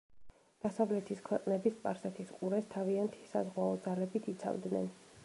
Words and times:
დასავლეთის 0.61 1.19
ქვეყნები 1.27 1.73
სპარსეთის 1.75 2.31
ყურეს 2.39 2.71
თავიანთი 2.73 3.29
საზღვაო 3.35 3.77
ძალებით 3.85 4.31
იცავდნენ. 4.37 4.91